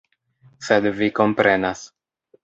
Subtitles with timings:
[0.67, 1.83] Sed vi komprenas.